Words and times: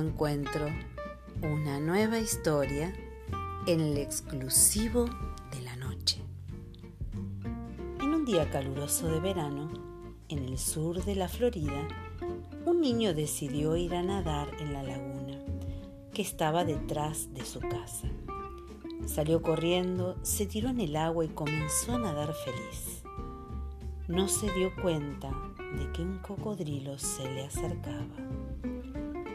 encuentro, 0.00 0.66
una 1.42 1.78
nueva 1.78 2.18
historia 2.18 2.92
en 3.66 3.80
el 3.80 3.98
exclusivo 3.98 5.06
de 5.52 5.62
la 5.62 5.76
noche. 5.76 6.20
En 8.00 8.14
un 8.14 8.24
día 8.24 8.50
caluroso 8.50 9.08
de 9.08 9.20
verano, 9.20 9.70
en 10.28 10.40
el 10.40 10.58
sur 10.58 11.04
de 11.04 11.14
la 11.14 11.28
Florida, 11.28 11.86
un 12.66 12.80
niño 12.80 13.14
decidió 13.14 13.76
ir 13.76 13.94
a 13.94 14.02
nadar 14.02 14.48
en 14.60 14.72
la 14.72 14.82
laguna 14.82 15.38
que 16.12 16.22
estaba 16.22 16.64
detrás 16.64 17.32
de 17.34 17.44
su 17.44 17.60
casa. 17.60 18.08
Salió 19.06 19.42
corriendo, 19.42 20.16
se 20.22 20.46
tiró 20.46 20.68
en 20.68 20.80
el 20.80 20.96
agua 20.96 21.24
y 21.24 21.28
comenzó 21.28 21.94
a 21.94 21.98
nadar 21.98 22.32
feliz. 22.34 23.02
No 24.08 24.28
se 24.28 24.50
dio 24.52 24.74
cuenta 24.82 25.30
de 25.78 25.92
que 25.92 26.02
un 26.02 26.18
cocodrilo 26.18 26.98
se 26.98 27.24
le 27.32 27.44
acercaba. 27.44 28.06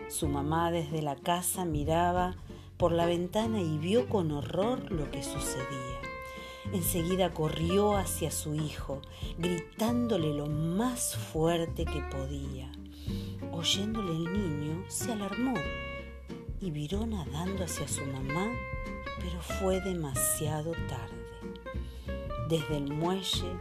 Su 0.07 0.27
mamá 0.27 0.71
desde 0.71 1.01
la 1.01 1.15
casa 1.15 1.65
miraba 1.65 2.35
por 2.77 2.91
la 2.91 3.05
ventana 3.05 3.61
y 3.61 3.77
vio 3.77 4.07
con 4.07 4.31
horror 4.31 4.91
lo 4.91 5.09
que 5.09 5.23
sucedía. 5.23 5.99
Enseguida 6.73 7.33
corrió 7.33 7.95
hacia 7.95 8.31
su 8.31 8.55
hijo, 8.55 9.01
gritándole 9.37 10.33
lo 10.33 10.47
más 10.47 11.15
fuerte 11.15 11.85
que 11.85 12.01
podía. 12.01 12.71
Oyéndole 13.51 14.11
el 14.11 14.33
niño, 14.33 14.83
se 14.87 15.11
alarmó 15.11 15.53
y 16.59 16.71
viró 16.71 17.05
nadando 17.05 17.63
hacia 17.63 17.87
su 17.87 18.03
mamá, 18.05 18.51
pero 19.19 19.41
fue 19.41 19.81
demasiado 19.81 20.71
tarde. 20.87 21.25
Desde 22.49 22.77
el 22.77 22.93
muelle, 22.93 23.51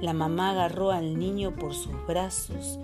la 0.00 0.12
mamá 0.12 0.50
agarró 0.50 0.90
al 0.90 1.18
niño 1.18 1.54
por 1.56 1.74
sus 1.74 1.94
brazos 2.06 2.78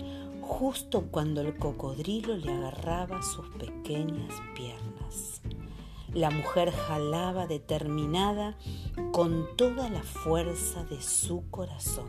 justo 0.47 1.03
cuando 1.11 1.41
el 1.41 1.57
cocodrilo 1.57 2.35
le 2.37 2.51
agarraba 2.51 3.21
sus 3.21 3.47
pequeñas 3.49 4.33
piernas. 4.55 5.41
La 6.13 6.31
mujer 6.31 6.71
jalaba 6.71 7.47
determinada 7.47 8.57
con 9.11 9.45
toda 9.57 9.89
la 9.89 10.01
fuerza 10.01 10.83
de 10.85 11.01
su 11.01 11.43
corazón. 11.51 12.07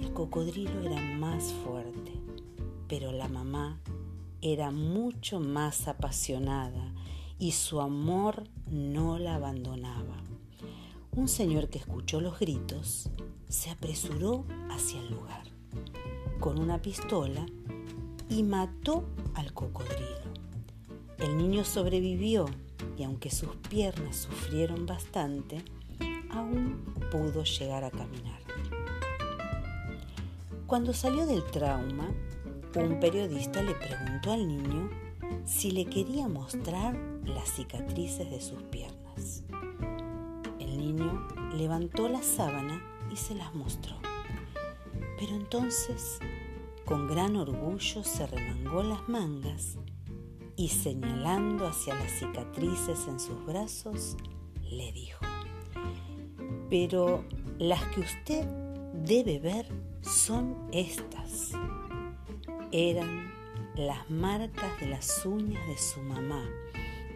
El 0.00 0.12
cocodrilo 0.12 0.80
era 0.80 1.00
más 1.18 1.52
fuerte, 1.52 2.12
pero 2.88 3.12
la 3.12 3.28
mamá 3.28 3.80
era 4.40 4.70
mucho 4.70 5.40
más 5.40 5.88
apasionada 5.88 6.94
y 7.38 7.52
su 7.52 7.80
amor 7.80 8.44
no 8.70 9.18
la 9.18 9.34
abandonaba. 9.34 10.16
Un 11.12 11.28
señor 11.28 11.68
que 11.68 11.78
escuchó 11.78 12.20
los 12.20 12.38
gritos 12.38 13.10
se 13.48 13.70
apresuró 13.70 14.44
hacia 14.70 15.00
el 15.00 15.10
lugar 15.10 15.53
con 16.44 16.58
una 16.58 16.76
pistola 16.76 17.46
y 18.28 18.42
mató 18.42 19.06
al 19.34 19.54
cocodrilo. 19.54 20.28
El 21.16 21.38
niño 21.38 21.64
sobrevivió 21.64 22.44
y 22.98 23.04
aunque 23.04 23.30
sus 23.30 23.56
piernas 23.70 24.16
sufrieron 24.16 24.84
bastante, 24.84 25.64
aún 26.28 26.84
pudo 27.10 27.44
llegar 27.44 27.84
a 27.84 27.90
caminar. 27.90 28.40
Cuando 30.66 30.92
salió 30.92 31.24
del 31.24 31.42
trauma, 31.44 32.10
un 32.76 33.00
periodista 33.00 33.62
le 33.62 33.74
preguntó 33.74 34.32
al 34.32 34.46
niño 34.46 34.90
si 35.46 35.70
le 35.70 35.86
quería 35.86 36.28
mostrar 36.28 36.94
las 37.24 37.48
cicatrices 37.52 38.30
de 38.30 38.42
sus 38.42 38.62
piernas. 38.64 39.44
El 40.58 40.76
niño 40.76 41.26
levantó 41.56 42.06
la 42.10 42.22
sábana 42.22 42.84
y 43.10 43.16
se 43.16 43.34
las 43.34 43.54
mostró. 43.54 43.96
Pero 45.18 45.36
entonces, 45.36 46.18
con 46.84 47.08
gran 47.08 47.36
orgullo, 47.36 48.04
se 48.04 48.26
remangó 48.26 48.82
las 48.82 49.08
mangas 49.08 49.78
y 50.56 50.68
señalando 50.68 51.66
hacia 51.66 51.94
las 51.94 52.10
cicatrices 52.12 53.06
en 53.08 53.18
sus 53.18 53.44
brazos, 53.44 54.16
le 54.62 54.92
dijo, 54.92 55.20
pero 56.70 57.24
las 57.58 57.82
que 57.86 58.00
usted 58.00 58.46
debe 59.04 59.38
ver 59.38 59.66
son 60.02 60.68
estas. 60.72 61.52
Eran 62.72 63.32
las 63.76 64.08
marcas 64.10 64.80
de 64.80 64.88
las 64.88 65.24
uñas 65.24 65.66
de 65.66 65.78
su 65.78 66.00
mamá 66.00 66.44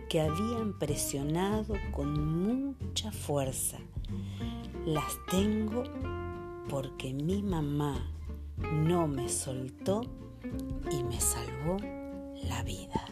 que 0.08 0.20
habían 0.20 0.78
presionado 0.78 1.74
con 1.92 2.42
mucha 2.42 3.12
fuerza. 3.12 3.78
Las 4.86 5.18
tengo 5.30 5.84
porque 6.68 7.12
mi 7.12 7.42
mamá 7.42 8.17
no 8.62 9.08
me 9.08 9.28
soltó 9.28 10.02
y 10.90 11.02
me 11.04 11.20
salvó 11.20 11.76
la 12.44 12.62
vida. 12.62 13.04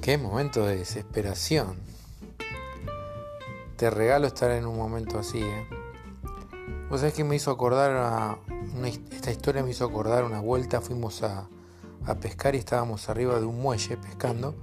Qué 0.00 0.18
momento 0.18 0.64
de 0.64 0.76
desesperación. 0.76 1.76
Te 3.76 3.90
regalo 3.90 4.26
estar 4.26 4.50
en 4.52 4.66
un 4.66 4.76
momento 4.76 5.18
así, 5.18 5.42
¿eh? 5.42 5.66
Vos 6.88 7.00
sabés 7.00 7.14
que 7.14 7.24
me 7.24 7.34
hizo 7.34 7.50
acordar 7.50 7.90
a 7.96 8.38
esta 8.84 9.30
historia 9.30 9.62
me 9.62 9.70
hizo 9.70 9.84
acordar 9.84 10.24
una 10.24 10.40
vuelta, 10.40 10.80
fuimos 10.80 11.22
a, 11.22 11.48
a, 12.04 12.14
pescar 12.16 12.54
y 12.54 12.58
estábamos 12.58 13.08
arriba 13.08 13.40
de 13.40 13.46
un 13.46 13.60
muelle 13.60 13.96
pescando 13.96 14.54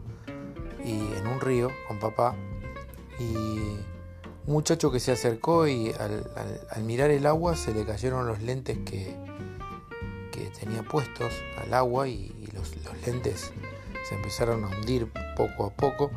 y 0.83 0.99
en 1.17 1.27
un 1.27 1.41
río 1.41 1.69
con 1.87 1.99
papá 1.99 2.35
y 3.19 3.77
un 4.45 4.53
muchacho 4.53 4.91
que 4.91 4.99
se 4.99 5.11
acercó 5.11 5.67
y 5.67 5.93
al, 5.93 6.83
mirar 6.83 7.11
el 7.11 7.25
agua 7.25 7.55
se 7.55 7.73
le 7.73 7.85
cayeron 7.85 8.27
los 8.27 8.41
lentes 8.41 8.77
que, 8.79 9.15
que 10.31 10.49
tenía 10.59 10.83
puestos 10.83 11.33
al 11.57 11.73
agua 11.73 12.07
y, 12.07 12.31
los, 12.53 12.71
lentes 13.05 13.51
se 14.07 14.15
empezaron 14.15 14.63
a 14.65 14.67
hundir 14.67 15.11
poco 15.35 15.65
a 15.65 15.69
poco. 15.71 16.11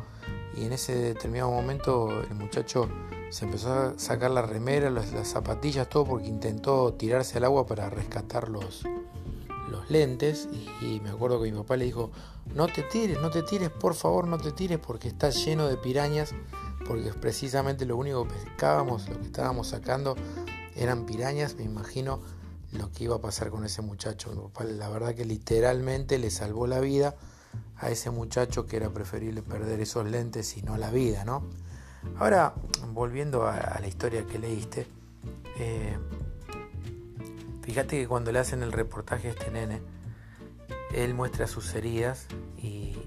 Y 0.55 0.65
en 0.65 0.73
ese 0.73 0.95
determinado 0.95 1.51
momento 1.51 2.21
el 2.21 2.35
muchacho 2.35 2.89
se 3.29 3.45
empezó 3.45 3.73
a 3.73 3.99
sacar 3.99 4.31
la 4.31 4.41
remera, 4.41 4.89
las, 4.89 5.07
zapatillas, 5.27 5.89
todo 5.89 6.05
porque 6.05 6.27
intentó 6.27 6.93
tirarse 6.93 7.37
al 7.37 7.45
agua 7.45 7.65
para 7.65 7.89
rescatar 7.89 8.49
los, 8.49 8.83
los 9.69 9.89
lentes. 9.89 10.49
Y, 10.81 10.99
me 10.99 11.09
acuerdo 11.09 11.41
que 11.41 11.51
mi 11.51 11.57
papá 11.57 11.77
le 11.77 11.85
dijo, 11.85 12.11
no 12.53 12.67
te 12.67 12.83
tires, 12.83 13.21
no 13.21 13.29
te 13.29 13.43
tires, 13.43 13.69
por 13.69 13.93
favor 13.93 14.27
no 14.27 14.37
te 14.37 14.51
tires 14.51 14.79
porque 14.79 15.07
está 15.07 15.29
lleno 15.29 15.67
de 15.67 15.77
pirañas, 15.77 16.33
porque 16.87 17.13
precisamente 17.13 17.85
lo 17.85 17.97
único 17.97 18.27
que 18.27 18.35
pescábamos, 18.35 19.07
lo 19.09 19.19
que 19.19 19.25
estábamos 19.25 19.67
sacando 19.67 20.15
eran 20.75 21.05
pirañas, 21.05 21.55
me 21.55 21.63
imagino 21.63 22.21
lo 22.71 22.91
que 22.91 23.05
iba 23.05 23.15
a 23.15 23.21
pasar 23.21 23.49
con 23.49 23.65
ese 23.65 23.81
muchacho. 23.81 24.51
La 24.63 24.89
verdad 24.89 25.15
que 25.15 25.25
literalmente 25.25 26.17
le 26.17 26.29
salvó 26.29 26.67
la 26.67 26.79
vida 26.79 27.15
a 27.77 27.89
ese 27.89 28.09
muchacho 28.09 28.65
que 28.65 28.77
era 28.77 28.89
preferible 28.89 29.41
perder 29.41 29.79
esos 29.81 30.05
lentes 30.09 30.57
y 30.57 30.61
no 30.61 30.77
la 30.77 30.91
vida, 30.91 31.25
¿no? 31.25 31.43
Ahora, 32.17 32.53
volviendo 32.93 33.47
a, 33.47 33.79
la 33.79 33.87
historia 33.87 34.25
que 34.25 34.39
leíste, 34.39 34.87
eh, 35.59 35.97
fíjate 37.61 37.99
que 37.99 38.07
cuando 38.07 38.31
le 38.31 38.39
hacen 38.39 38.63
el 38.63 38.71
reportaje 38.71 39.29
a 39.29 39.31
este 39.31 39.51
nene, 39.51 39.81
él 40.93 41.13
muestra 41.13 41.47
sus 41.47 41.73
heridas 41.75 42.27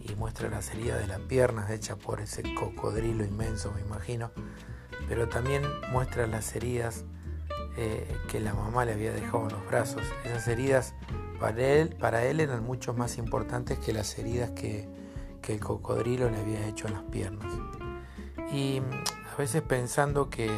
y, 0.05 0.15
muestra 0.15 0.49
las 0.49 0.71
heridas 0.71 1.01
de 1.01 1.07
las 1.07 1.21
piernas 1.21 1.71
hechas 1.71 1.97
por 1.97 2.21
ese 2.21 2.43
cocodrilo 2.55 3.25
inmenso, 3.25 3.73
me 3.73 3.81
imagino, 3.81 4.33
pero 5.09 5.29
también 5.29 5.63
muestra 5.93 6.27
las 6.27 6.55
heridas 6.55 7.05
eh, 7.77 8.17
que 8.29 8.41
la 8.41 8.53
mamá 8.53 8.85
le 8.85 8.93
había 8.93 9.13
dejado 9.13 9.45
en 9.45 9.53
los 9.53 9.67
brazos. 9.67 10.03
Esas 10.25 10.47
heridas 10.49 10.95
para 11.39 11.63
él, 11.63 11.97
para 11.97 12.25
él 12.25 12.41
eran 12.41 12.65
mucho 12.65 12.93
más 12.93 13.17
importantes 13.17 13.79
que 13.79 13.93
las 13.93 14.19
heridas 14.19 14.51
que, 14.51 14.89
el 15.49 15.59
cocodrilo 15.59 16.31
le 16.31 16.37
había 16.37 16.69
hecho 16.69 16.87
en 16.87 16.93
las 16.93 17.03
piernas. 17.03 17.53
Y 18.53 18.81
a 19.33 19.37
veces 19.37 19.63
pensando 19.63 20.31
que, 20.31 20.49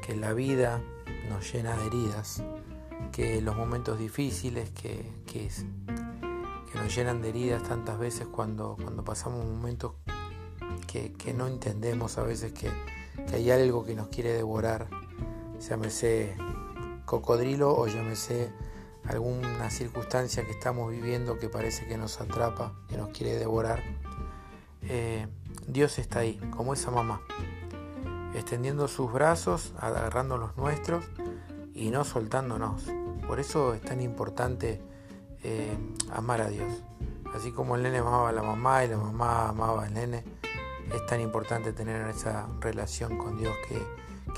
que 0.00 0.16
la 0.16 0.32
vida 0.32 0.80
nos 1.28 1.52
llena 1.52 1.76
de 1.76 1.86
heridas, 1.88 2.42
que 3.12 3.42
los 3.42 3.56
momentos 3.56 3.98
difíciles, 3.98 4.70
que, 4.70 5.12
nos 6.74 6.94
llenan 6.94 7.22
de 7.22 7.30
heridas 7.30 7.62
tantas 7.62 7.98
veces 7.98 8.26
cuando, 8.26 8.76
cuando 8.82 9.04
pasamos 9.04 9.44
momentos 9.44 9.92
que, 10.86 11.12
que 11.12 11.34
no 11.34 11.46
entendemos 11.46 12.18
a 12.18 12.22
veces 12.22 12.52
que, 12.52 12.70
que, 13.28 13.36
hay 13.36 13.50
algo 13.50 13.84
que 13.84 13.94
nos 13.94 14.08
quiere 14.08 14.32
devorar, 14.32 14.88
llámese 15.60 16.36
cocodrilo 17.04 17.76
o 17.76 17.86
llámese 17.86 18.52
alguna 19.04 19.70
circunstancia 19.70 20.44
que 20.44 20.52
estamos 20.52 20.90
viviendo 20.90 21.38
que 21.38 21.48
parece 21.48 21.86
que 21.86 21.96
nos 21.96 22.20
atrapa, 22.20 22.72
que 22.88 22.96
nos 22.96 23.08
quiere 23.08 23.36
devorar. 23.36 23.82
Eh, 24.82 25.26
Dios 25.66 25.98
está 25.98 26.20
ahí, 26.20 26.38
como 26.56 26.74
esa 26.74 26.90
mamá, 26.90 27.20
extendiendo 28.34 28.88
sus 28.88 29.12
brazos, 29.12 29.72
agarrando 29.78 30.38
los 30.38 30.56
nuestros 30.56 31.04
y 31.74 31.90
no 31.90 32.04
soltándonos. 32.04 32.84
Por 33.26 33.40
eso 33.40 33.74
es 33.74 33.80
tan 33.80 34.00
importante 34.00 34.80
eh, 35.42 35.76
amar 36.12 36.40
a 36.40 36.48
Dios. 36.48 36.72
Así 37.34 37.52
como 37.52 37.76
el 37.76 37.82
nene 37.82 37.98
amaba 37.98 38.28
a 38.28 38.32
la 38.32 38.42
mamá 38.42 38.84
y 38.84 38.88
la 38.88 38.96
mamá 38.96 39.48
amaba 39.48 39.84
al 39.84 39.94
nene, 39.94 40.24
es 40.94 41.06
tan 41.06 41.20
importante 41.20 41.72
tener 41.72 42.06
esa 42.08 42.46
relación 42.60 43.16
con 43.16 43.38
Dios, 43.38 43.54
que, 43.68 43.78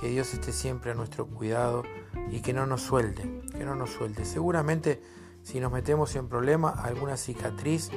que 0.00 0.08
Dios 0.08 0.32
esté 0.32 0.52
siempre 0.52 0.92
a 0.92 0.94
nuestro 0.94 1.26
cuidado 1.26 1.82
y 2.30 2.40
que 2.40 2.52
no 2.52 2.66
nos 2.66 2.82
suelte, 2.82 3.42
que 3.50 3.64
no 3.64 3.74
nos 3.74 3.90
suelte. 3.90 4.24
Seguramente 4.24 5.02
si 5.44 5.60
nos 5.60 5.70
metemos 5.70 6.16
en 6.16 6.26
problema, 6.26 6.70
alguna 6.70 7.18
cicatriz 7.18 7.90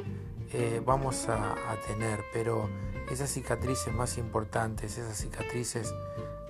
eh, 0.52 0.82
vamos 0.86 1.30
a, 1.30 1.56
tener, 1.88 2.20
pero 2.34 2.70
esas 3.10 3.30
cicatrices 3.30 3.94
más 3.94 4.18
importantes, 4.18 4.98
esas 4.98 5.18
cicatrices 5.18 5.94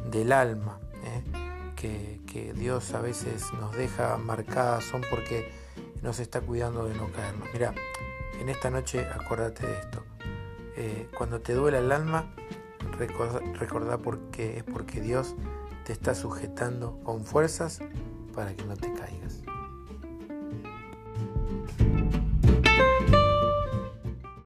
del 0.10 0.32
alma, 0.32 0.80
¿eh? 1.04 1.24
que, 1.76 2.22
que, 2.26 2.54
Dios 2.54 2.96
a 2.96 3.02
veces 3.02 3.44
nos 3.60 3.76
deja 3.76 4.18
marcadas, 4.18 4.86
son 4.86 5.02
porque 5.10 5.52
nos 6.02 6.20
está 6.20 6.42
cuidando 6.42 6.86
de 6.86 6.96
no 6.96 7.12
caernos. 7.12 7.48
Mira, 7.54 7.74
en 8.40 8.50
esta 8.50 8.70
noche 8.70 9.06
acordate 9.06 9.66
de 9.66 9.74
esto. 9.74 10.04
Eh, 10.76 11.10
cuando 11.18 11.42
te 11.42 11.54
duele 11.54 11.80
el 11.80 11.92
alma, 11.92 12.32
recordá, 13.60 13.98
porque 13.98 14.58
es 14.58 14.64
porque 14.64 15.02
Dios 15.02 15.36
te 15.86 15.94
está 15.94 16.14
sujetando 16.14 17.00
con 17.04 17.26
fuerzas 17.26 17.80
para 18.36 18.54
que 18.54 18.64
no 18.66 18.76
te 18.76 18.94
caigas. 18.94 19.42